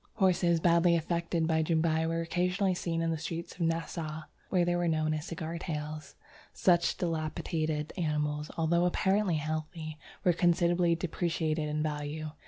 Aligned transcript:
Horses 0.15 0.59
badly 0.59 0.95
affected 0.95 1.45
by 1.45 1.61
Jumbai 1.61 2.07
were 2.07 2.21
occasionally 2.23 2.73
seen 2.73 3.03
in 3.03 3.11
the 3.11 3.19
streets 3.19 3.53
of 3.53 3.61
Nassau, 3.61 4.23
where 4.49 4.65
they 4.65 4.75
were 4.75 4.87
known 4.87 5.13
as 5.13 5.27
'cigar 5.27 5.59
tails.' 5.59 6.15
Such 6.53 6.97
depilated 6.97 7.91
animals, 7.95 8.49
although 8.57 8.85
apparently 8.85 9.35
healthy, 9.35 9.99
were 10.23 10.33
considerably 10.33 10.95
depreciated 10.95 11.69
in 11.69 11.83
value. 11.83 12.31